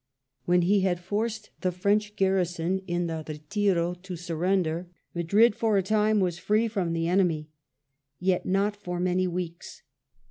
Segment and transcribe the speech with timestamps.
[0.45, 5.83] When he had forced the French garrison in the Betiro to surrender, Madrid for a
[5.83, 7.51] time was free from the enemy.
[8.17, 9.83] Yet not for many weeks.